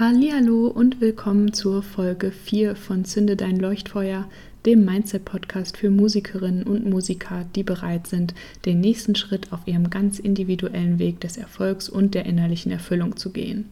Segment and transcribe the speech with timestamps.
[0.00, 4.28] Hallo und willkommen zur Folge 4 von Zünde dein Leuchtfeuer,
[4.64, 8.32] dem Mindset-Podcast für Musikerinnen und Musiker, die bereit sind,
[8.64, 13.30] den nächsten Schritt auf ihrem ganz individuellen Weg des Erfolgs und der innerlichen Erfüllung zu
[13.30, 13.70] gehen.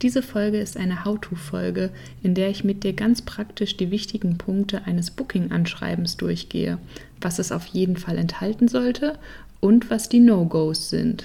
[0.00, 1.90] Diese Folge ist eine How-To-Folge,
[2.22, 6.78] in der ich mit dir ganz praktisch die wichtigen Punkte eines Booking-Anschreibens durchgehe,
[7.20, 9.18] was es auf jeden Fall enthalten sollte
[9.60, 11.24] und was die No-Gos sind.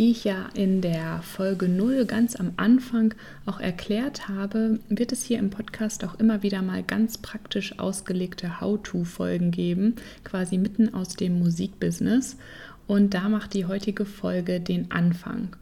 [0.00, 3.12] Wie ich ja in der Folge 0 ganz am Anfang
[3.44, 8.62] auch erklärt habe, wird es hier im Podcast auch immer wieder mal ganz praktisch ausgelegte
[8.62, 12.38] How-To-Folgen geben, quasi mitten aus dem Musikbusiness.
[12.86, 15.54] Und da macht die heutige Folge den Anfang.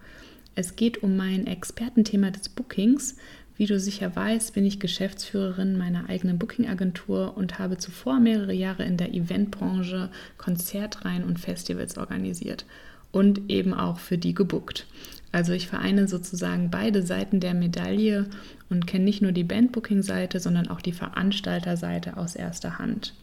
[0.55, 3.17] Es geht um mein Expertenthema des Bookings.
[3.57, 8.85] Wie du sicher weißt, bin ich Geschäftsführerin meiner eigenen Booking-Agentur und habe zuvor mehrere Jahre
[8.85, 12.67] in der Eventbranche Konzertreihen und Festivals organisiert
[13.13, 14.87] und eben auch für die gebuckt.
[15.31, 18.27] Also ich vereine sozusagen beide Seiten der Medaille
[18.71, 23.15] und kenne nicht nur die Bandbooking-Seite, sondern auch die Veranstalterseite aus erster Hand.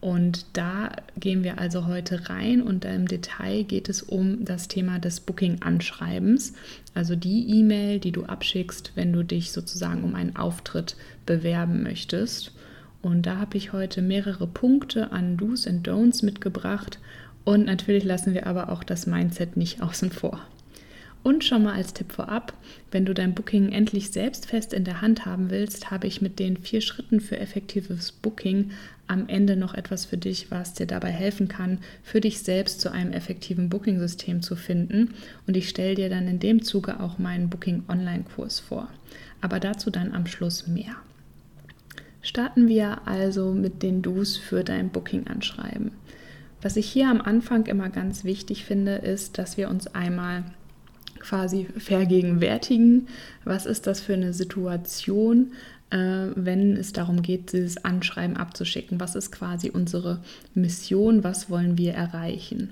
[0.00, 4.98] Und da gehen wir also heute rein und im Detail geht es um das Thema
[4.98, 6.52] des Booking-Anschreibens,
[6.92, 12.52] also die E-Mail, die du abschickst, wenn du dich sozusagen um einen Auftritt bewerben möchtest.
[13.00, 16.98] Und da habe ich heute mehrere Punkte an Do's und Don'ts mitgebracht
[17.44, 20.40] und natürlich lassen wir aber auch das Mindset nicht außen vor.
[21.24, 22.52] Und schon mal als Tipp vorab,
[22.90, 26.38] wenn du dein Booking endlich selbst fest in der Hand haben willst, habe ich mit
[26.38, 28.72] den vier Schritten für effektives Booking
[29.06, 32.92] am Ende noch etwas für dich, was dir dabei helfen kann, für dich selbst zu
[32.92, 35.14] einem effektiven Booking-System zu finden.
[35.46, 38.88] Und ich stelle dir dann in dem Zuge auch meinen Booking-Online-Kurs vor.
[39.40, 40.94] Aber dazu dann am Schluss mehr.
[42.20, 45.92] Starten wir also mit den Do's für dein Booking-Anschreiben.
[46.64, 50.44] Was ich hier am Anfang immer ganz wichtig finde, ist, dass wir uns einmal
[51.20, 53.08] quasi vergegenwärtigen,
[53.44, 55.52] was ist das für eine Situation,
[55.90, 58.98] äh, wenn es darum geht, dieses Anschreiben abzuschicken.
[58.98, 60.22] Was ist quasi unsere
[60.54, 62.70] Mission, was wollen wir erreichen?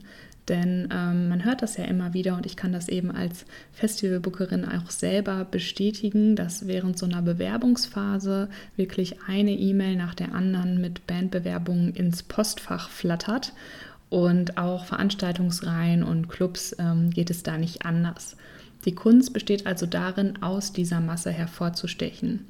[0.48, 4.64] Denn ähm, man hört das ja immer wieder und ich kann das eben als Festivalbookerin
[4.64, 11.06] auch selber bestätigen, dass während so einer Bewerbungsphase wirklich eine E-Mail nach der anderen mit
[11.06, 13.52] Bandbewerbungen ins Postfach flattert
[14.10, 18.36] und auch Veranstaltungsreihen und Clubs ähm, geht es da nicht anders.
[18.84, 22.46] Die Kunst besteht also darin, aus dieser Masse hervorzustechen.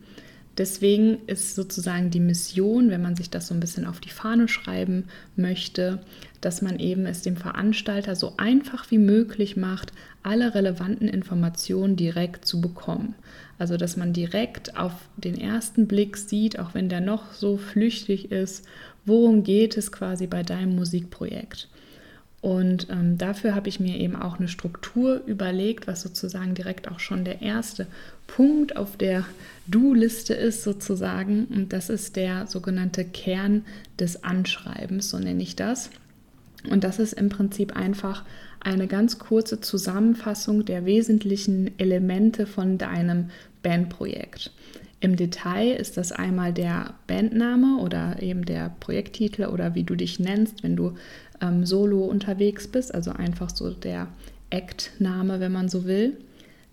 [0.59, 4.49] Deswegen ist sozusagen die Mission, wenn man sich das so ein bisschen auf die Fahne
[4.49, 5.05] schreiben
[5.35, 6.01] möchte,
[6.43, 9.93] dass man eben es dem Veranstalter so einfach wie möglich macht,
[10.23, 13.15] alle relevanten Informationen direkt zu bekommen.
[13.59, 18.31] Also dass man direkt auf den ersten Blick sieht, auch wenn der noch so flüchtig
[18.31, 18.67] ist,
[19.07, 21.69] worum geht es quasi bei deinem Musikprojekt.
[22.43, 26.99] Und ähm, dafür habe ich mir eben auch eine Struktur überlegt, was sozusagen direkt auch
[26.99, 27.87] schon der erste
[28.27, 29.25] Punkt auf der
[29.69, 31.47] Do-Liste ist sozusagen.
[31.47, 33.65] Und das ist der sogenannte Kern
[34.01, 35.91] des Anschreibens, so nenne ich das.
[36.69, 38.25] Und das ist im Prinzip einfach
[38.59, 43.31] eine ganz kurze Zusammenfassung der wesentlichen Elemente von deinem
[43.63, 44.51] Bandprojekt.
[44.99, 50.21] Im Detail ist das einmal der Bandname oder eben der Projekttitel oder wie du dich
[50.21, 50.95] nennst, wenn du
[51.43, 54.09] ähm, solo unterwegs bist, also einfach so der
[54.49, 56.17] Act-Name, wenn man so will.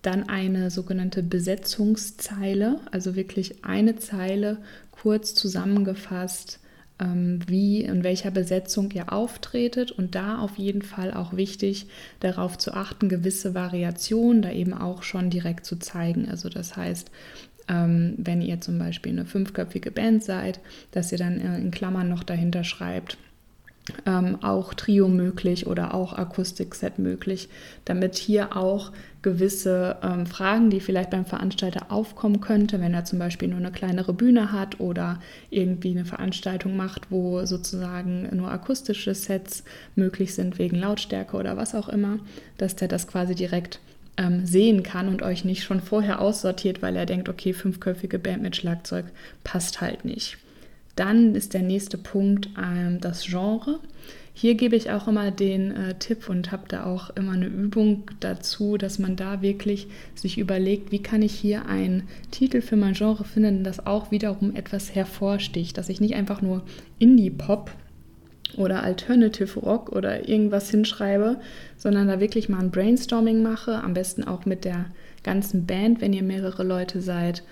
[0.02, 4.58] Dann eine sogenannte Besetzungszeile, also wirklich eine Zeile
[4.92, 6.60] kurz zusammengefasst,
[6.98, 11.86] ähm, wie in welcher Besetzung ihr auftretet und da auf jeden Fall auch wichtig
[12.20, 16.28] darauf zu achten, gewisse Variationen da eben auch schon direkt zu zeigen.
[16.30, 17.10] Also das heißt,
[17.68, 20.60] ähm, wenn ihr zum Beispiel eine fünfköpfige Band seid,
[20.92, 23.18] dass ihr dann in Klammern noch dahinter schreibt,
[24.06, 27.48] ähm, auch Trio möglich oder auch Akustikset möglich,
[27.84, 28.92] damit hier auch
[29.22, 33.72] gewisse ähm, Fragen, die vielleicht beim Veranstalter aufkommen könnte, wenn er zum Beispiel nur eine
[33.72, 40.58] kleinere Bühne hat oder irgendwie eine Veranstaltung macht, wo sozusagen nur akustische Sets möglich sind
[40.58, 42.18] wegen Lautstärke oder was auch immer,
[42.58, 43.80] dass der das quasi direkt
[44.16, 48.42] ähm, sehen kann und euch nicht schon vorher aussortiert, weil er denkt, okay, fünfköpfige Band
[48.42, 49.06] mit Schlagzeug
[49.44, 50.38] passt halt nicht.
[50.96, 53.80] Dann ist der nächste Punkt ähm, das Genre.
[54.32, 58.04] Hier gebe ich auch immer den äh, Tipp und habe da auch immer eine Übung
[58.20, 62.94] dazu, dass man da wirklich sich überlegt, wie kann ich hier einen Titel für mein
[62.94, 66.62] Genre finden, das auch wiederum etwas hervorsticht, dass ich nicht einfach nur
[66.98, 67.70] Indie-Pop
[68.56, 71.40] oder Alternative Rock oder irgendwas hinschreibe,
[71.76, 74.86] sondern da wirklich mal ein Brainstorming mache, am besten auch mit der
[75.22, 77.42] ganzen Band, wenn ihr mehrere Leute seid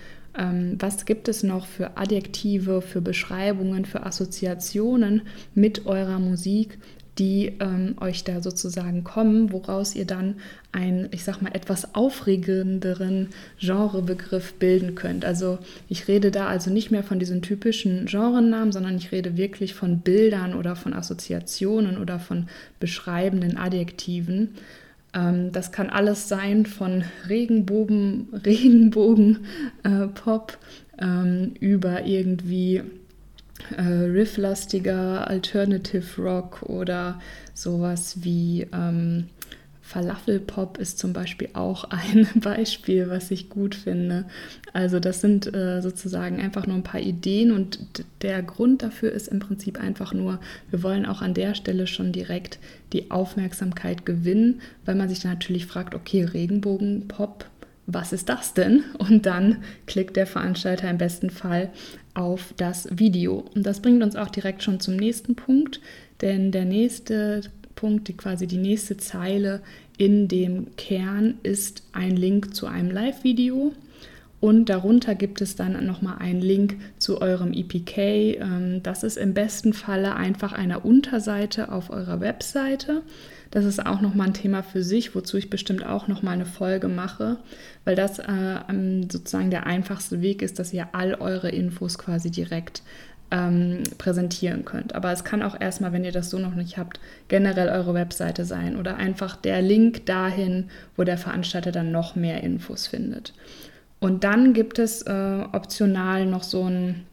[0.79, 6.77] was gibt es noch für Adjektive, für Beschreibungen, für Assoziationen mit eurer Musik,
[7.17, 10.35] die ähm, euch da sozusagen kommen, woraus ihr dann
[10.71, 15.25] einen, ich sag mal, etwas aufregenderen Genrebegriff bilden könnt.
[15.25, 15.59] Also
[15.89, 19.99] ich rede da also nicht mehr von diesen typischen Genrenamen, sondern ich rede wirklich von
[19.99, 22.47] Bildern oder von assoziationen oder von
[22.79, 24.55] beschreibenden Adjektiven.
[25.13, 29.45] Ähm, das kann alles sein von Regenbogen, Regenbogen
[29.83, 30.57] äh, Pop
[30.99, 32.83] ähm, über irgendwie
[33.75, 37.19] äh, rifflastiger Alternative Rock oder
[37.53, 39.27] sowas wie ähm,
[39.89, 44.25] Falafelpop ist zum Beispiel auch ein Beispiel, was ich gut finde.
[44.71, 49.29] Also das sind äh, sozusagen einfach nur ein paar Ideen und der Grund dafür ist
[49.29, 50.39] im Prinzip einfach nur,
[50.69, 52.59] wir wollen auch an der Stelle schon direkt
[52.93, 57.45] die Aufmerksamkeit gewinnen, weil man sich natürlich fragt, okay, Regenbogenpop,
[57.87, 58.83] was ist das denn?
[58.99, 61.71] Und dann klickt der Veranstalter im besten Fall
[62.13, 63.43] auf das Video.
[63.55, 65.81] Und das bringt uns auch direkt schon zum nächsten Punkt,
[66.21, 67.41] denn der nächste
[67.79, 69.61] Punkt, die quasi die nächste Zeile
[69.97, 73.73] in dem Kern ist ein Link zu einem Live-Video.
[74.41, 77.97] Und darunter gibt es dann nochmal einen Link zu eurem EPK.
[77.97, 83.01] Ähm, das ist im besten Falle einfach eine Unterseite auf eurer Webseite.
[83.51, 86.89] Das ist auch nochmal ein Thema für sich, wozu ich bestimmt auch nochmal eine Folge
[86.89, 87.37] mache,
[87.85, 88.59] weil das äh,
[89.09, 92.83] sozusagen der einfachste Weg ist, dass ihr all eure Infos quasi direkt
[93.31, 94.95] ähm, präsentieren könnt.
[94.95, 98.45] Aber es kann auch erstmal, wenn ihr das so noch nicht habt, generell eure Webseite
[98.45, 103.33] sein oder einfach der Link dahin, wo der Veranstalter dann noch mehr Infos findet.
[103.99, 107.05] Und dann gibt es äh, optional noch so einen,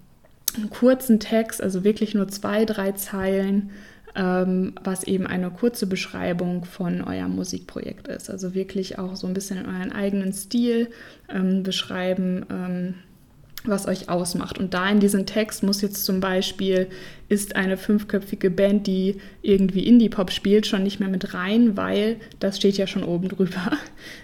[0.56, 3.70] einen, kurzen Text, also wirklich nur zwei, drei Zeilen,
[4.14, 8.30] ähm, was eben eine kurze Beschreibung von eurem Musikprojekt ist.
[8.30, 10.88] Also wirklich auch so ein bisschen in euren eigenen Stil
[11.28, 12.94] ähm, beschreiben ähm,
[13.68, 14.58] was euch ausmacht.
[14.58, 16.88] Und da in diesem Text muss jetzt zum Beispiel,
[17.28, 22.56] ist eine fünfköpfige Band, die irgendwie Indie-Pop spielt, schon nicht mehr mit rein, weil das
[22.56, 23.72] steht ja schon oben drüber.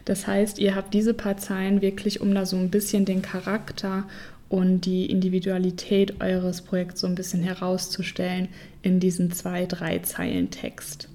[0.05, 4.05] Das heißt, ihr habt diese paar Zeilen wirklich, um da so ein bisschen den Charakter
[4.49, 8.49] und die Individualität eures Projekts so ein bisschen herauszustellen
[8.83, 11.09] in diesen zwei, drei Zeilen Text.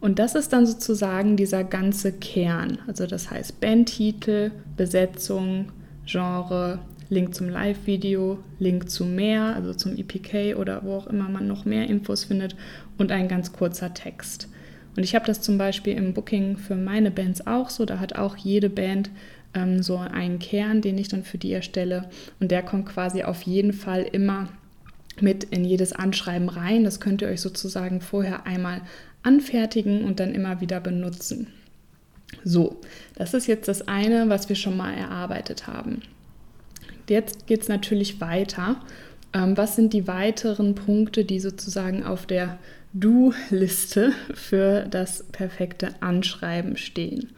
[0.00, 2.78] Und das ist dann sozusagen dieser ganze Kern.
[2.86, 5.72] Also das heißt Bandtitel, Besetzung,
[6.06, 6.78] Genre,
[7.10, 11.64] Link zum Live-Video, Link zu mehr, also zum EPK oder wo auch immer man noch
[11.64, 12.54] mehr Infos findet
[12.98, 14.48] und ein ganz kurzer Text.
[14.96, 17.84] Und ich habe das zum Beispiel im Booking für meine Bands auch so.
[17.84, 19.10] Da hat auch jede Band
[19.54, 22.10] ähm, so einen Kern, den ich dann für die erstelle.
[22.40, 24.48] Und der kommt quasi auf jeden Fall immer
[25.20, 26.84] mit in jedes Anschreiben rein.
[26.84, 28.82] Das könnt ihr euch sozusagen vorher einmal
[29.22, 31.48] anfertigen und dann immer wieder benutzen.
[32.44, 32.80] So,
[33.14, 36.02] das ist jetzt das eine, was wir schon mal erarbeitet haben.
[37.08, 38.80] Jetzt geht es natürlich weiter.
[39.32, 42.58] Ähm, was sind die weiteren Punkte, die sozusagen auf der
[42.92, 47.30] Do-Liste für das perfekte Anschreiben stehen?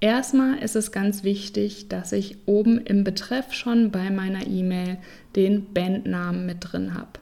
[0.00, 4.98] Erstmal ist es ganz wichtig, dass ich oben im Betreff schon bei meiner E-Mail
[5.34, 7.18] den Bandnamen mit drin habe.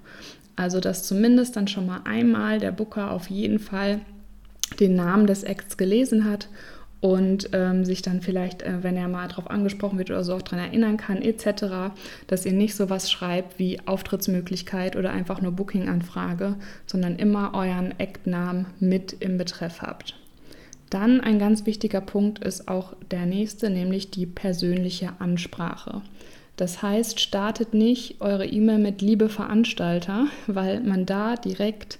[0.56, 4.00] Also dass zumindest dann schon mal einmal der Booker auf jeden Fall
[4.78, 6.49] den Namen des Acts gelesen hat
[7.00, 10.42] und ähm, sich dann vielleicht, äh, wenn er mal darauf angesprochen wird oder so, auch
[10.42, 11.92] daran erinnern kann, etc.,
[12.26, 17.98] dass ihr nicht so was schreibt wie Auftrittsmöglichkeit oder einfach nur Booking-Anfrage, sondern immer euren
[17.98, 20.16] Act-Namen mit im Betreff habt.
[20.90, 26.02] Dann ein ganz wichtiger Punkt ist auch der nächste, nämlich die persönliche Ansprache.
[26.56, 31.98] Das heißt, startet nicht eure E-Mail mit Liebe Veranstalter, weil man da direkt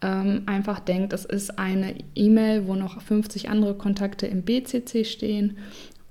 [0.00, 5.58] ähm, einfach denkt, es ist eine E-Mail, wo noch 50 andere Kontakte im BCC stehen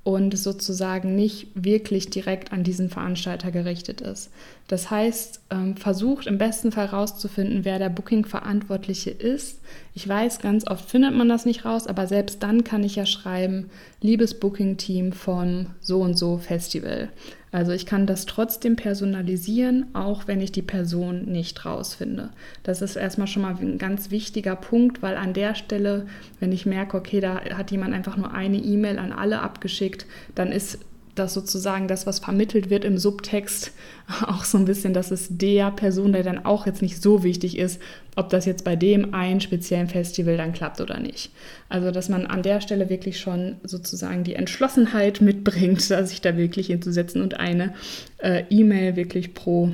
[0.04, 4.32] und sozusagen nicht wirklich direkt an diesen Veranstalter gerichtet ist.
[4.68, 9.62] Das heißt, ähm, versucht im besten Fall rauszufinden, wer der Booking-Verantwortliche ist.
[9.94, 13.06] Ich weiß, ganz oft findet man das nicht raus, aber selbst dann kann ich ja
[13.06, 13.70] schreiben,
[14.02, 17.10] liebes Booking-Team von so und so Festival.
[17.54, 22.30] Also ich kann das trotzdem personalisieren, auch wenn ich die Person nicht rausfinde.
[22.64, 26.08] Das ist erstmal schon mal ein ganz wichtiger Punkt, weil an der Stelle,
[26.42, 30.06] wenn ich merke, okay, da hat jemand einfach nur eine E-Mail an alle abgeschickt,
[30.36, 30.80] dann ist
[31.20, 33.72] dass sozusagen das, was vermittelt wird im Subtext,
[34.28, 37.58] auch so ein bisschen, dass es der Person, der dann auch jetzt nicht so wichtig
[37.58, 37.82] ist,
[38.16, 41.32] ob das jetzt bei dem einen speziellen Festival dann klappt oder nicht.
[41.70, 46.68] Also, dass man an der Stelle wirklich schon sozusagen die Entschlossenheit mitbringt, sich da wirklich
[46.68, 47.74] hinzusetzen und eine
[48.20, 49.72] äh, E-Mail wirklich pro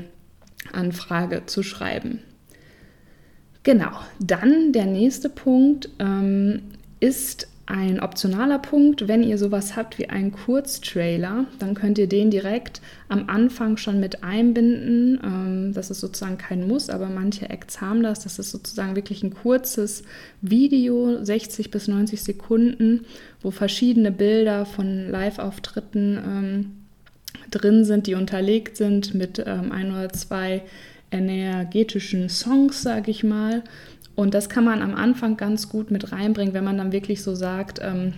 [0.72, 2.20] Anfrage zu schreiben.
[3.64, 6.64] Genau, dann der nächste Punkt ähm,
[7.00, 12.30] ist ein optionaler Punkt, wenn ihr sowas habt wie einen Kurztrailer, dann könnt ihr den
[12.30, 15.20] direkt am Anfang schon mit einbinden.
[15.24, 18.20] Ähm, das ist sozusagen kein Muss, aber manche Acts haben das.
[18.20, 20.04] Das ist sozusagen wirklich ein kurzes
[20.42, 23.06] Video, 60 bis 90 Sekunden,
[23.42, 26.72] wo verschiedene Bilder von Live-Auftritten ähm,
[27.50, 30.64] drin sind, die unterlegt sind mit ähm, ein oder zwei
[31.12, 33.64] energetischen Songs, sage ich mal.
[34.16, 37.34] Und das kann man am Anfang ganz gut mit reinbringen, wenn man dann wirklich so
[37.34, 38.14] sagt, ähm,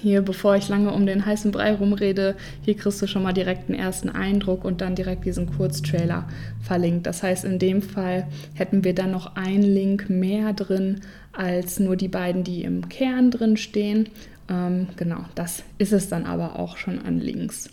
[0.00, 3.70] hier, bevor ich lange um den heißen Brei rumrede, hier kriegst du schon mal direkt
[3.70, 6.28] einen ersten Eindruck und dann direkt diesen Kurztrailer
[6.60, 7.06] verlinkt.
[7.06, 11.00] Das heißt, in dem Fall hätten wir dann noch einen Link mehr drin
[11.32, 14.08] als nur die beiden, die im Kern drin stehen.
[14.50, 17.70] Ähm, genau, das ist es dann aber auch schon an Links.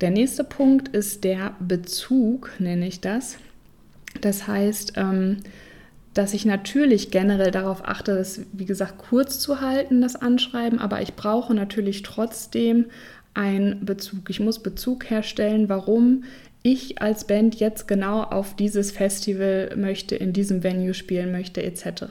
[0.00, 3.38] Der nächste Punkt ist der Bezug, nenne ich das.
[4.20, 5.38] Das heißt, ähm,
[6.16, 11.02] dass ich natürlich generell darauf achte, das, wie gesagt, kurz zu halten, das Anschreiben, aber
[11.02, 12.86] ich brauche natürlich trotzdem
[13.34, 14.30] einen Bezug.
[14.30, 16.24] Ich muss Bezug herstellen, warum
[16.66, 22.06] ich als Band jetzt genau auf dieses Festival möchte, in diesem Venue spielen möchte, etc.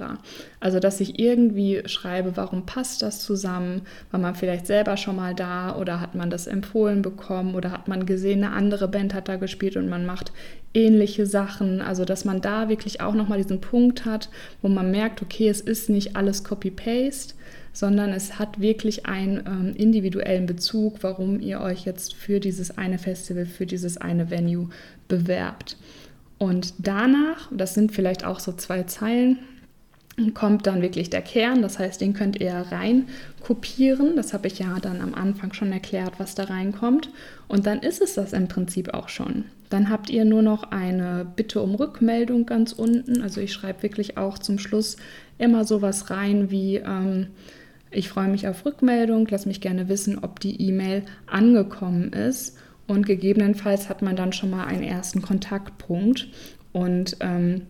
[0.61, 3.81] Also, dass ich irgendwie schreibe, warum passt das zusammen?
[4.11, 7.89] War man vielleicht selber schon mal da oder hat man das empfohlen bekommen oder hat
[7.89, 10.31] man gesehen, eine andere Band hat da gespielt und man macht
[10.73, 11.81] ähnliche Sachen.
[11.81, 14.29] Also, dass man da wirklich auch nochmal diesen Punkt hat,
[14.61, 17.35] wo man merkt, okay, es ist nicht alles Copy-Paste,
[17.75, 22.97] sondern es hat wirklich einen ähm, individuellen Bezug, warum ihr euch jetzt für dieses eine
[22.97, 24.69] Festival, für dieses eine Venue
[25.09, 25.77] bewerbt.
[26.37, 29.39] Und danach, das sind vielleicht auch so zwei Zeilen,
[30.33, 31.61] kommt dann wirklich der Kern.
[31.61, 33.09] Das heißt, den könnt ihr rein
[33.41, 34.15] kopieren.
[34.15, 37.09] Das habe ich ja dann am Anfang schon erklärt, was da reinkommt.
[37.49, 39.43] Und dann ist es das im Prinzip auch schon.
[39.69, 43.21] Dann habt ihr nur noch eine Bitte um Rückmeldung ganz unten.
[43.21, 44.95] Also ich schreibe wirklich auch zum Schluss
[45.37, 47.27] immer sowas rein wie ähm,
[47.95, 52.57] ich freue mich auf Rückmeldung, lass mich gerne wissen, ob die E-Mail angekommen ist.
[52.87, 56.27] Und gegebenenfalls hat man dann schon mal einen ersten Kontaktpunkt
[56.71, 57.63] und ähm,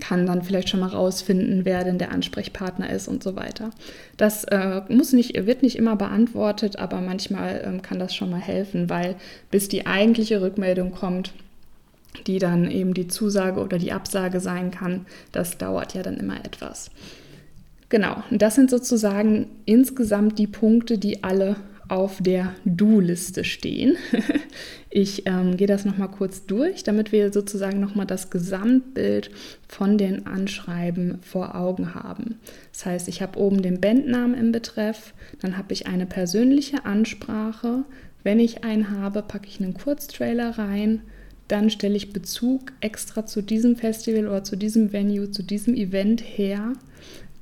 [0.00, 3.70] kann dann vielleicht schon mal rausfinden, wer denn der Ansprechpartner ist und so weiter.
[4.16, 8.40] Das äh, muss nicht, wird nicht immer beantwortet, aber manchmal ähm, kann das schon mal
[8.40, 9.16] helfen, weil
[9.50, 11.32] bis die eigentliche Rückmeldung kommt,
[12.26, 16.44] die dann eben die Zusage oder die Absage sein kann, das dauert ja dann immer
[16.44, 16.90] etwas.
[17.88, 21.56] Genau, das sind sozusagen insgesamt die Punkte, die alle
[21.88, 23.96] auf der Do-Liste stehen.
[24.90, 29.30] Ich ähm, gehe das nochmal kurz durch, damit wir sozusagen nochmal das Gesamtbild
[29.68, 32.36] von den Anschreiben vor Augen haben.
[32.72, 37.84] Das heißt, ich habe oben den Bandnamen im Betreff, dann habe ich eine persönliche Ansprache.
[38.24, 41.02] Wenn ich einen habe, packe ich einen Kurztrailer rein.
[41.48, 46.22] Dann stelle ich Bezug extra zu diesem Festival oder zu diesem Venue, zu diesem Event
[46.22, 46.72] her.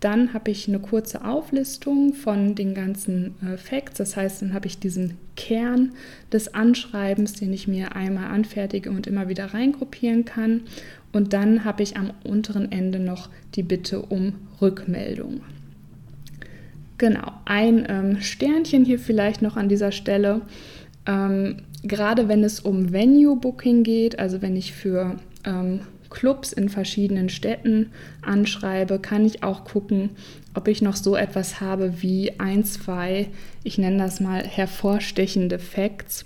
[0.01, 3.97] Dann habe ich eine kurze Auflistung von den ganzen äh, Facts.
[3.97, 5.93] Das heißt, dann habe ich diesen Kern
[6.33, 10.63] des Anschreibens, den ich mir einmal anfertige und immer wieder reingruppieren kann.
[11.13, 15.41] Und dann habe ich am unteren Ende noch die Bitte um Rückmeldung.
[16.99, 20.43] Genau, ein ähm, Sternchen hier vielleicht noch an dieser Stelle.
[21.07, 27.29] Ähm, gerade wenn es um Venue-Booking geht, also wenn ich für ähm, Clubs in verschiedenen
[27.29, 30.11] Städten anschreibe, kann ich auch gucken,
[30.55, 33.29] ob ich noch so etwas habe wie ein, zwei,
[33.65, 36.25] ich nenne das mal hervorstechende Facts.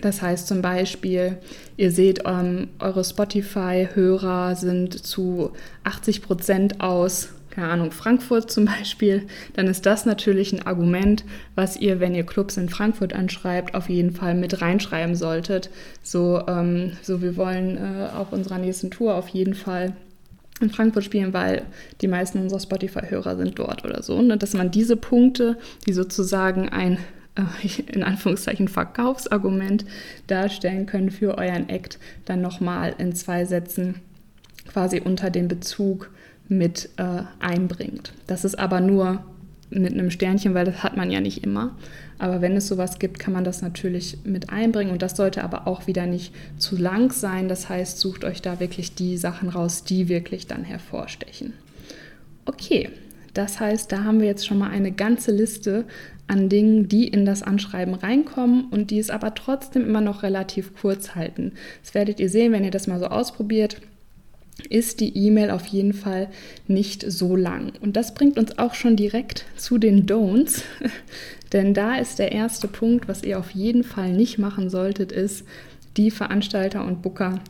[0.00, 1.38] Das heißt zum Beispiel,
[1.76, 5.52] ihr seht, ähm, eure Spotify-Hörer sind zu
[5.84, 11.24] 80 Prozent aus keine Ahnung, Frankfurt zum Beispiel, dann ist das natürlich ein Argument,
[11.54, 15.70] was ihr, wenn ihr Clubs in Frankfurt anschreibt, auf jeden Fall mit reinschreiben solltet.
[16.02, 19.94] So, ähm, so wir wollen äh, auf unserer nächsten Tour auf jeden Fall
[20.60, 21.62] in Frankfurt spielen, weil
[22.00, 24.20] die meisten unserer Spotify-Hörer sind dort oder so.
[24.20, 24.36] Ne?
[24.36, 26.98] Dass man diese Punkte, die sozusagen ein
[27.36, 29.84] äh, in Anführungszeichen Verkaufsargument
[30.26, 33.96] darstellen können für euren Act, dann nochmal in zwei Sätzen
[34.68, 36.10] quasi unter den Bezug
[36.48, 38.12] mit äh, einbringt.
[38.26, 39.22] Das ist aber nur
[39.70, 41.76] mit einem Sternchen, weil das hat man ja nicht immer.
[42.18, 45.66] Aber wenn es sowas gibt, kann man das natürlich mit einbringen und das sollte aber
[45.66, 47.48] auch wieder nicht zu lang sein.
[47.48, 51.52] Das heißt, sucht euch da wirklich die Sachen raus, die wirklich dann hervorstechen.
[52.46, 52.88] Okay,
[53.34, 55.84] das heißt, da haben wir jetzt schon mal eine ganze Liste
[56.26, 60.74] an Dingen, die in das Anschreiben reinkommen und die es aber trotzdem immer noch relativ
[60.74, 61.52] kurz halten.
[61.82, 63.80] Das werdet ihr sehen, wenn ihr das mal so ausprobiert
[64.68, 66.28] ist die E-Mail auf jeden Fall
[66.66, 67.72] nicht so lang.
[67.80, 70.62] Und das bringt uns auch schon direkt zu den Don'ts.
[71.52, 75.44] Denn da ist der erste Punkt, was ihr auf jeden Fall nicht machen solltet, ist
[75.96, 77.40] die Veranstalter und Booker,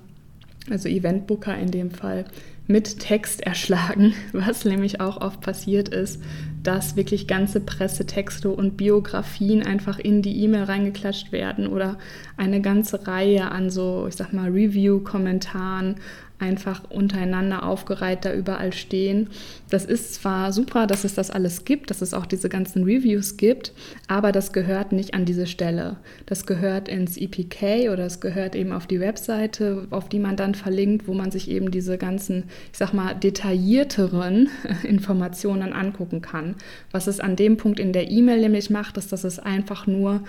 [0.71, 2.25] also Eventbooker in dem Fall,
[2.69, 6.23] mit Text erschlagen, was nämlich auch oft passiert ist,
[6.63, 11.99] dass wirklich ganze Pressetexte und Biografien einfach in die E-Mail reingeklatscht werden oder
[12.37, 15.97] eine ganze Reihe an so, ich sag mal, Review-Kommentaren,
[16.39, 19.29] einfach untereinander aufgereiht da überall stehen.
[19.71, 23.37] Das ist zwar super, dass es das alles gibt, dass es auch diese ganzen Reviews
[23.37, 23.73] gibt,
[24.07, 25.97] aber das gehört nicht an diese Stelle.
[26.27, 30.55] Das gehört ins EPK oder es gehört eben auf die Webseite, auf die man dann
[30.55, 34.49] verlinkt, wo man sich eben diese ganzen, ich sag mal, detaillierteren
[34.85, 36.55] Informationen angucken kann.
[36.93, 40.23] Was es an dem Punkt in der E-Mail nämlich macht, ist, dass es einfach nur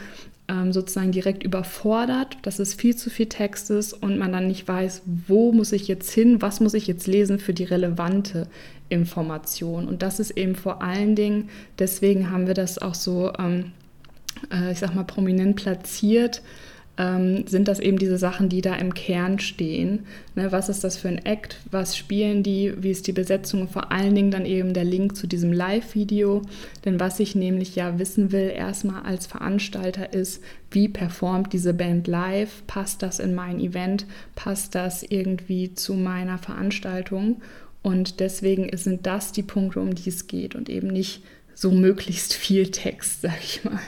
[0.50, 4.68] ähm, sozusagen direkt überfordert, dass es viel zu viel Text ist und man dann nicht
[4.68, 8.48] weiß, wo muss ich jetzt hin, was muss ich jetzt lesen für die relevante
[8.90, 9.88] Information.
[9.88, 13.72] Und das ist eben vor allen Dingen, deswegen haben wir das auch so, ähm,
[14.52, 16.42] äh, ich sag mal, prominent platziert,
[17.00, 20.06] ähm, sind das eben diese Sachen, die da im Kern stehen.
[20.36, 21.58] Ne, was ist das für ein Act?
[21.72, 22.74] Was spielen die?
[22.78, 23.70] Wie ist die Besetzung?
[23.70, 26.42] Vor allen Dingen dann eben der Link zu diesem Live-Video.
[26.84, 32.08] Denn was ich nämlich ja wissen will, erstmal als Veranstalter ist, wie performt diese Band
[32.08, 32.64] live?
[32.68, 34.06] Passt das in mein Event?
[34.36, 37.42] Passt das irgendwie zu meiner Veranstaltung?
[37.82, 41.24] Und deswegen sind das die Punkte, um die es geht und eben nicht
[41.56, 43.80] so möglichst viel Text, sag ich mal.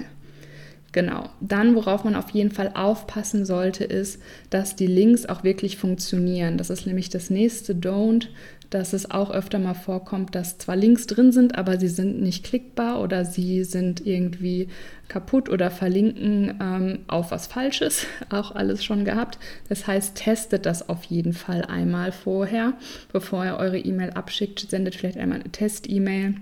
[0.92, 1.30] Genau.
[1.40, 6.58] Dann, worauf man auf jeden Fall aufpassen sollte, ist, dass die Links auch wirklich funktionieren.
[6.58, 8.28] Das ist nämlich das nächste Don't,
[8.72, 12.44] dass es auch öfter mal vorkommt, dass zwar Links drin sind, aber sie sind nicht
[12.46, 14.70] klickbar oder sie sind irgendwie
[15.10, 18.06] kaputt oder verlinken ähm, auf was Falsches.
[18.30, 19.40] Auch alles schon gehabt.
[19.68, 22.74] Das heißt, testet das auf jeden Fall einmal vorher,
[23.12, 24.70] bevor ihr eure E-Mail abschickt.
[24.70, 26.36] Sendet vielleicht einmal eine Test-E-Mail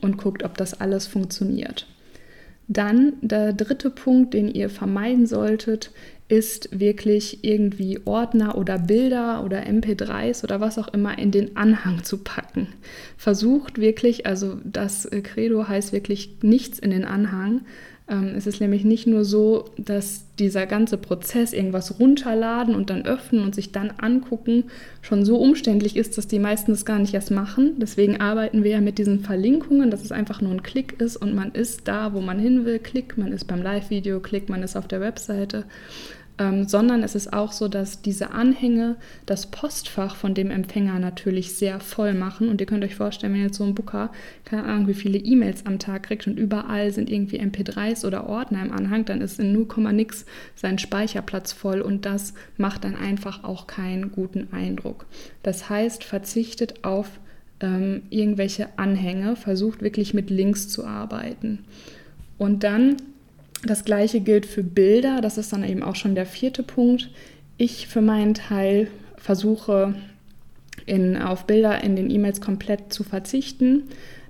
[0.00, 1.86] und guckt, ob das alles funktioniert.
[2.66, 5.90] Dann der dritte Punkt, den ihr vermeiden solltet,
[6.28, 12.02] ist wirklich irgendwie Ordner oder Bilder oder MP3s oder was auch immer in den Anhang
[12.02, 12.68] zu packen.
[13.18, 17.62] Versucht wirklich, also das Credo heißt wirklich nichts in den Anhang,
[18.06, 23.42] es ist nämlich nicht nur so, dass dieser ganze Prozess, irgendwas runterladen und dann öffnen
[23.42, 24.64] und sich dann angucken,
[25.00, 27.76] schon so umständlich ist, dass die meisten das gar nicht erst machen.
[27.78, 31.34] Deswegen arbeiten wir ja mit diesen Verlinkungen, dass es einfach nur ein Klick ist und
[31.34, 32.78] man ist da, wo man hin will.
[32.78, 35.64] Klick, man ist beim Live-Video, Klick, man ist auf der Webseite
[36.36, 41.54] ähm, sondern es ist auch so, dass diese Anhänge das Postfach von dem Empfänger natürlich
[41.54, 42.48] sehr voll machen.
[42.48, 44.10] Und ihr könnt euch vorstellen, wenn jetzt so ein Booker,
[44.44, 48.62] keine Ahnung, wie viele E-Mails am Tag kriegt und überall sind irgendwie MP3s oder Ordner
[48.62, 53.44] im Anhang, dann ist in 0, nix sein Speicherplatz voll und das macht dann einfach
[53.44, 55.06] auch keinen guten Eindruck.
[55.44, 57.20] Das heißt, verzichtet auf
[57.60, 61.60] ähm, irgendwelche Anhänge, versucht wirklich mit Links zu arbeiten.
[62.38, 62.96] Und dann
[63.66, 67.10] das gleiche gilt für Bilder, das ist dann eben auch schon der vierte Punkt.
[67.56, 69.94] Ich für meinen Teil versuche
[70.86, 73.84] in, auf Bilder in den E-Mails komplett zu verzichten.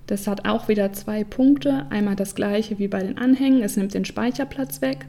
[0.06, 1.86] Das hat auch wieder zwei Punkte.
[1.90, 5.06] Einmal das gleiche wie bei den Anhängen, es nimmt den Speicherplatz weg.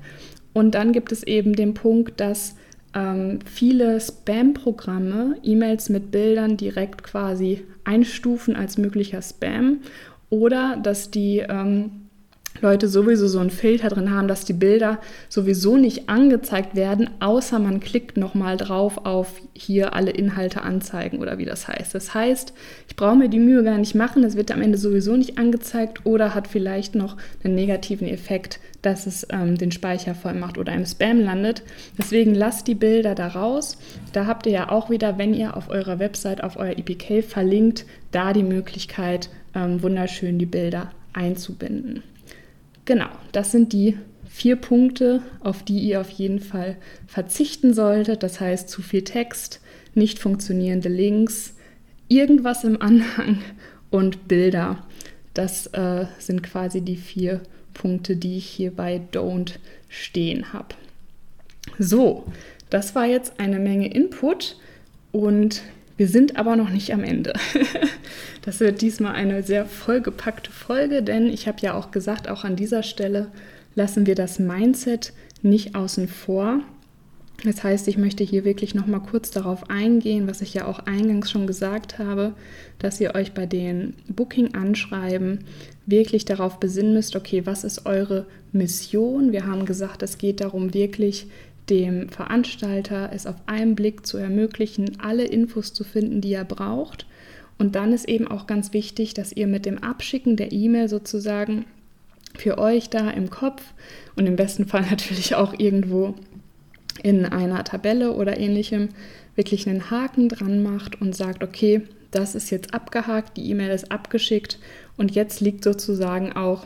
[0.54, 2.56] Und dann gibt es eben den Punkt, dass
[2.94, 9.80] ähm, viele Spam-Programme E-Mails mit Bildern direkt quasi einstufen als möglicher Spam
[10.30, 12.05] oder dass die ähm,
[12.62, 17.60] Leute sowieso so einen Filter drin haben, dass die Bilder sowieso nicht angezeigt werden, außer
[17.60, 21.94] man klickt nochmal drauf auf hier alle Inhalte anzeigen oder wie das heißt.
[21.94, 22.54] Das heißt,
[22.88, 26.06] ich brauche mir die Mühe gar nicht machen, es wird am Ende sowieso nicht angezeigt
[26.06, 30.74] oder hat vielleicht noch einen negativen Effekt, dass es ähm, den Speicher voll macht oder
[30.74, 31.64] im Spam landet.
[31.98, 33.78] Deswegen lasst die Bilder da raus.
[34.14, 37.86] Da habt ihr ja auch wieder, wenn ihr auf eurer Website, auf euer EPK verlinkt,
[38.12, 42.04] da die Möglichkeit, ähm, wunderschön die Bilder einzubinden.
[42.86, 43.98] Genau, das sind die
[44.30, 48.22] vier Punkte, auf die ihr auf jeden Fall verzichten solltet.
[48.22, 49.62] Das heißt, zu viel Text,
[49.94, 51.56] nicht funktionierende Links,
[52.08, 53.42] irgendwas im Anhang
[53.90, 54.86] und Bilder.
[55.34, 57.42] Das äh, sind quasi die vier
[57.74, 59.54] Punkte, die ich hier bei Don't
[59.90, 60.76] stehen habe.
[61.80, 62.26] So,
[62.70, 64.58] das war jetzt eine Menge Input
[65.12, 65.62] und
[65.98, 67.34] wir sind aber noch nicht am Ende.
[68.42, 72.56] das wird diesmal eine sehr vollgepackte Folge, denn ich habe ja auch gesagt, auch an
[72.56, 73.32] dieser Stelle
[73.76, 76.62] lassen wir das Mindset nicht außen vor.
[77.44, 80.80] Das heißt, ich möchte hier wirklich noch mal kurz darauf eingehen, was ich ja auch
[80.80, 82.34] eingangs schon gesagt habe,
[82.80, 85.40] dass ihr euch bei den Booking-Anschreiben
[85.86, 89.32] wirklich darauf besinnen müsst, okay, was ist eure Mission?
[89.32, 91.28] Wir haben gesagt, es geht darum, wirklich
[91.70, 97.06] dem Veranstalter es auf einen Blick zu ermöglichen, alle Infos zu finden, die er braucht.
[97.58, 101.66] Und dann ist eben auch ganz wichtig, dass ihr mit dem Abschicken der E-Mail sozusagen
[102.36, 103.64] für euch da im Kopf
[104.16, 106.16] und im besten Fall natürlich auch irgendwo
[107.02, 108.90] in einer Tabelle oder ähnlichem
[109.36, 113.92] wirklich einen Haken dran macht und sagt, okay, das ist jetzt abgehakt, die E-Mail ist
[113.92, 114.60] abgeschickt
[114.98, 116.66] und jetzt liegt sozusagen auch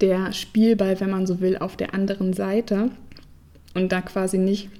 [0.00, 2.90] der Spielball, wenn man so will, auf der anderen Seite
[3.78, 4.70] und da quasi nicht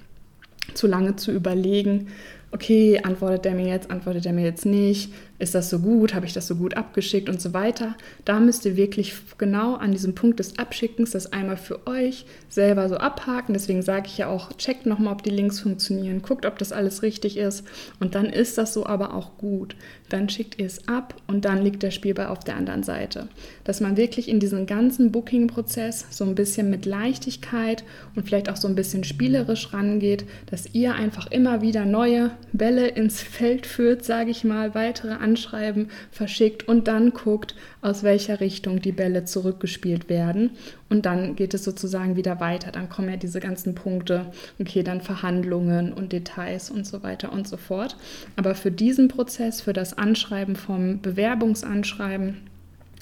[0.73, 2.07] zu lange zu überlegen,
[2.51, 6.25] okay, antwortet er mir jetzt, antwortet er mir jetzt nicht, ist das so gut, habe
[6.25, 7.95] ich das so gut abgeschickt und so weiter.
[8.25, 12.89] Da müsst ihr wirklich genau an diesem Punkt des Abschickens das einmal für euch selber
[12.89, 13.53] so abhaken.
[13.53, 17.01] Deswegen sage ich ja auch, checkt nochmal, ob die Links funktionieren, guckt, ob das alles
[17.03, 17.63] richtig ist
[17.99, 19.75] und dann ist das so aber auch gut.
[20.09, 23.29] Dann schickt ihr es ab und dann liegt der Spielball auf der anderen Seite.
[23.63, 27.83] Dass man wirklich in diesen ganzen Booking-Prozess so ein bisschen mit Leichtigkeit
[28.15, 32.87] und vielleicht auch so ein bisschen spielerisch rangeht, dass ihr einfach immer wieder neue Bälle
[32.87, 38.81] ins Feld führt, sage ich mal, weitere Anschreiben verschickt und dann guckt, aus welcher Richtung
[38.81, 40.51] die Bälle zurückgespielt werden.
[40.89, 42.71] Und dann geht es sozusagen wieder weiter.
[42.71, 44.25] Dann kommen ja diese ganzen Punkte,
[44.59, 47.95] okay, dann Verhandlungen und Details und so weiter und so fort.
[48.35, 52.37] Aber für diesen Prozess, für das Anschreiben vom Bewerbungsanschreiben,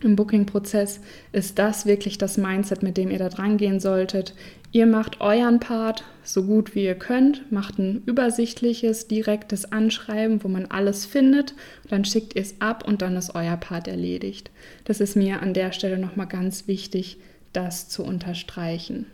[0.04, 1.00] im Booking-Prozess
[1.32, 4.36] ist das wirklich das Mindset, mit dem ihr da dran gehen solltet.
[4.72, 10.50] Ihr macht euren Part so gut wie ihr könnt, macht ein übersichtliches, direktes Anschreiben, wo
[10.50, 11.56] man alles findet,
[11.90, 14.52] dann schickt ihr es ab und dann ist euer Part erledigt.
[14.84, 17.18] Das ist mir an der Stelle nochmal ganz wichtig,
[17.54, 19.06] das zu unterstreichen.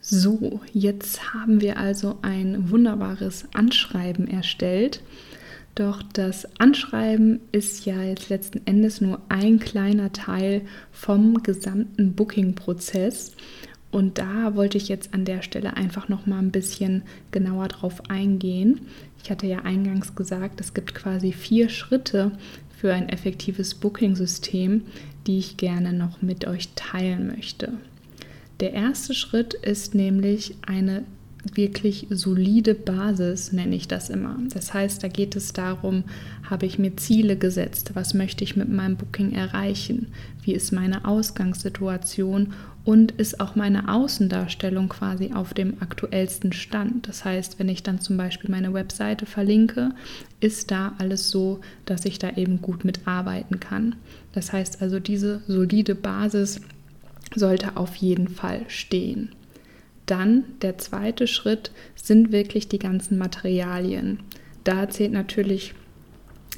[0.00, 5.00] So, jetzt haben wir also ein wunderbares Anschreiben erstellt.
[5.76, 13.32] Doch das Anschreiben ist ja jetzt letzten Endes nur ein kleiner Teil vom gesamten Booking-Prozess.
[13.90, 18.08] Und da wollte ich jetzt an der Stelle einfach noch mal ein bisschen genauer drauf
[18.08, 18.80] eingehen.
[19.22, 22.32] Ich hatte ja eingangs gesagt, es gibt quasi vier Schritte
[22.80, 24.82] für ein effektives Booking-System,
[25.26, 27.74] die ich gerne noch mit euch teilen möchte.
[28.60, 31.04] Der erste Schritt ist nämlich eine
[31.54, 34.36] wirklich solide Basis, nenne ich das immer.
[34.52, 36.04] Das heißt, da geht es darum,
[36.48, 40.08] habe ich mir Ziele gesetzt, was möchte ich mit meinem Booking erreichen,
[40.42, 42.54] wie ist meine Ausgangssituation
[42.84, 47.08] und ist auch meine Außendarstellung quasi auf dem aktuellsten Stand.
[47.08, 49.90] Das heißt, wenn ich dann zum Beispiel meine Webseite verlinke,
[50.40, 53.96] ist da alles so, dass ich da eben gut mitarbeiten kann.
[54.32, 56.60] Das heißt also, diese solide Basis
[57.34, 59.30] sollte auf jeden Fall stehen.
[60.06, 64.20] Dann der zweite Schritt sind wirklich die ganzen Materialien.
[64.64, 65.74] Da zählt natürlich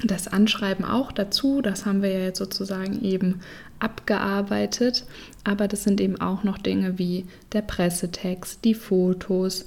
[0.03, 1.61] das Anschreiben auch dazu.
[1.61, 3.41] Das haben wir ja jetzt sozusagen eben
[3.79, 5.05] abgearbeitet.
[5.43, 9.65] Aber das sind eben auch noch Dinge wie der Pressetext, die Fotos,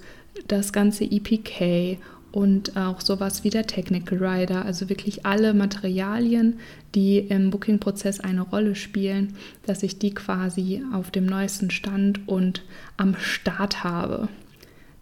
[0.49, 1.99] das ganze EPK
[2.33, 6.59] und auch sowas wie der Technical Rider, also wirklich alle Materialien,
[6.95, 12.63] die im Booking-Prozess eine Rolle spielen, dass ich die quasi auf dem neuesten Stand und
[12.97, 14.29] am Start habe.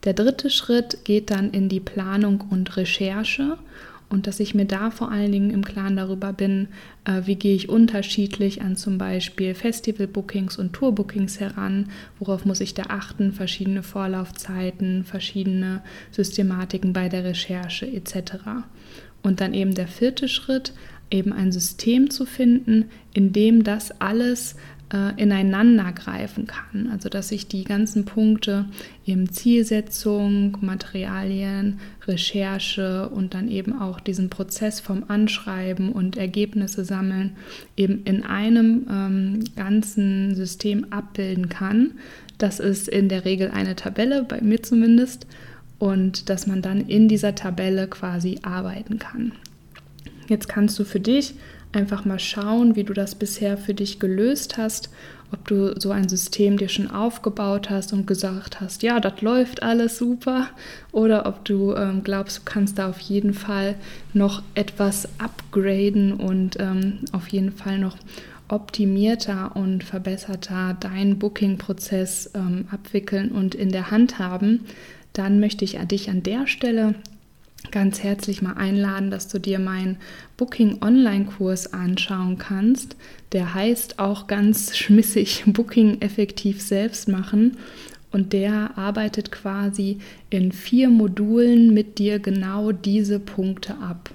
[0.05, 3.59] Der dritte Schritt geht dann in die Planung und Recherche
[4.11, 6.69] und dass ich mir da vor allen Dingen im Klaren darüber bin,
[7.05, 12.75] äh, wie gehe ich unterschiedlich an zum Beispiel Festival-Bookings und Tour-Bookings heran, worauf muss ich
[12.75, 18.35] da achten, verschiedene Vorlaufzeiten, verschiedene Systematiken bei der Recherche etc.
[19.23, 20.73] Und dann eben der vierte Schritt,
[21.11, 24.57] eben ein System zu finden, in dem das alles
[24.93, 26.89] äh, ineinander greifen kann.
[26.93, 28.67] Also dass ich die ganzen Punkte
[29.07, 37.37] eben Zielsetzung, Materialien, Recherche und dann eben auch diesen Prozess vom Anschreiben und Ergebnisse sammeln
[37.77, 41.93] eben in einem ähm, ganzen System abbilden kann.
[42.39, 45.27] Das ist in der Regel eine Tabelle, bei mir zumindest,
[45.79, 49.33] und dass man dann in dieser Tabelle quasi arbeiten kann.
[50.29, 51.35] Jetzt kannst du für dich
[51.73, 54.91] einfach mal schauen, wie du das bisher für dich gelöst hast,
[55.33, 59.63] ob du so ein System dir schon aufgebaut hast und gesagt hast, ja, das läuft
[59.63, 60.49] alles super,
[60.93, 63.77] oder ob du ähm, glaubst, du kannst da auf jeden Fall
[64.13, 67.97] noch etwas upgraden und ähm, auf jeden Fall noch
[68.49, 74.67] optimierter und verbesserter deinen Booking-Prozess ähm, abwickeln und in der Hand haben,
[75.13, 76.97] dann möchte ich dich an der Stelle
[77.71, 79.99] ganz herzlich mal einladen, dass du dir meinen
[80.37, 82.97] Booking Online-Kurs anschauen kannst.
[83.33, 87.57] Der heißt auch ganz schmissig Booking effektiv selbst machen.
[88.13, 89.99] Und der arbeitet quasi
[90.31, 94.11] in vier Modulen mit dir genau diese Punkte ab.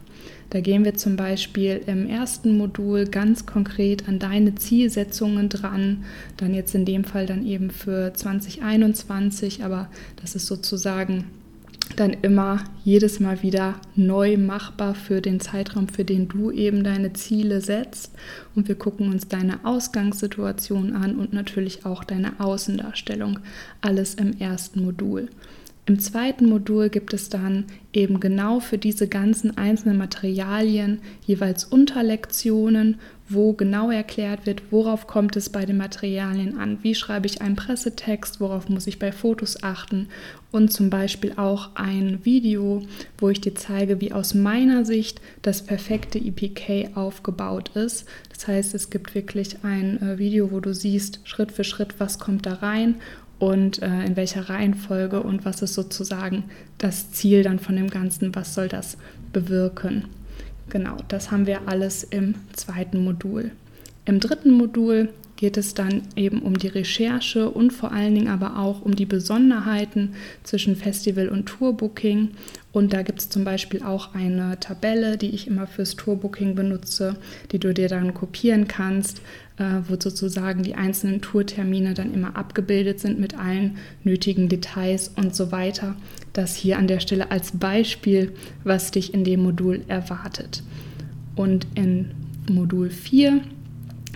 [0.50, 6.04] Da gehen wir zum Beispiel im ersten Modul ganz konkret an deine Zielsetzungen dran.
[6.38, 9.90] Dann jetzt in dem Fall dann eben für 2021, aber
[10.22, 11.26] das ist sozusagen
[11.96, 17.14] dann immer jedes Mal wieder neu machbar für den Zeitraum, für den du eben deine
[17.14, 18.12] Ziele setzt.
[18.56, 23.40] Und wir gucken uns deine Ausgangssituation an und natürlich auch deine Außendarstellung.
[23.82, 25.30] Alles im ersten Modul.
[25.88, 33.00] Im zweiten Modul gibt es dann eben genau für diese ganzen einzelnen Materialien jeweils Unterlektionen,
[33.30, 37.56] wo genau erklärt wird, worauf kommt es bei den Materialien an, wie schreibe ich einen
[37.56, 40.10] Pressetext, worauf muss ich bei Fotos achten?
[40.52, 42.84] Und zum Beispiel auch ein Video,
[43.18, 48.06] wo ich dir zeige, wie aus meiner Sicht das perfekte EPK aufgebaut ist.
[48.30, 52.20] Das heißt, es gibt wirklich ein äh, Video, wo du siehst Schritt für Schritt, was
[52.20, 52.96] kommt da rein
[53.40, 56.46] und äh, in welcher Reihenfolge und was ist sozusagen
[56.78, 58.98] das Ziel dann von dem Ganzen, was soll das
[59.34, 60.06] bewirken.
[60.70, 63.52] Genau, das haben wir alles im zweiten Modul.
[64.06, 68.58] Im dritten Modul geht es dann eben um die Recherche und vor allen Dingen aber
[68.58, 72.32] auch um die Besonderheiten zwischen Festival und Tourbooking.
[72.72, 77.18] Und da gibt es zum Beispiel auch eine Tabelle, die ich immer fürs Tourbooking benutze,
[77.52, 79.22] die du dir dann kopieren kannst,
[79.58, 85.52] wo sozusagen die einzelnen Tourtermine dann immer abgebildet sind mit allen nötigen Details und so
[85.52, 85.96] weiter.
[86.34, 90.62] Das hier an der Stelle als Beispiel, was dich in dem Modul erwartet.
[91.36, 92.12] Und in
[92.50, 93.42] Modul 4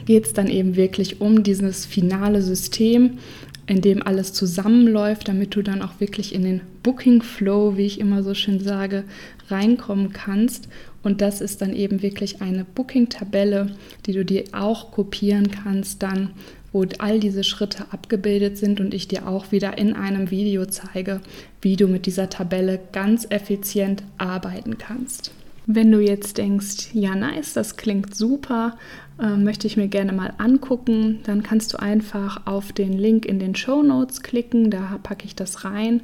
[0.05, 3.19] geht es dann eben wirklich um dieses finale System,
[3.67, 7.99] in dem alles zusammenläuft, damit du dann auch wirklich in den Booking Flow, wie ich
[7.99, 9.03] immer so schön sage,
[9.49, 10.67] reinkommen kannst.
[11.03, 13.71] Und das ist dann eben wirklich eine Booking-Tabelle,
[14.05, 16.31] die du dir auch kopieren kannst, dann,
[16.71, 21.21] wo all diese Schritte abgebildet sind und ich dir auch wieder in einem Video zeige,
[21.61, 25.31] wie du mit dieser Tabelle ganz effizient arbeiten kannst.
[25.71, 28.75] Wenn du jetzt denkst, ja, nice, das klingt super,
[29.21, 33.37] äh, möchte ich mir gerne mal angucken, dann kannst du einfach auf den Link in
[33.37, 36.01] den Show Notes klicken, da packe ich das rein.